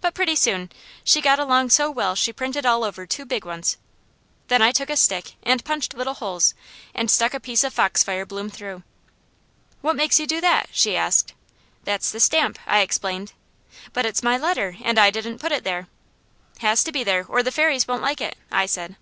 [0.00, 0.70] But pretty soon
[1.02, 3.78] she got along so well she printed all over two big ones.
[4.46, 6.54] Then I took a stick and punched little holes
[6.94, 8.84] and stuck a piece of foxfire bloom through.
[9.80, 11.32] "What makes you do that?" she asked.
[11.82, 13.32] "That's the stamp," I explained.
[13.92, 15.88] "But it's my letter, and I didn't put it there."
[16.58, 18.94] "Has to be there or the Fairies won't like it," I said.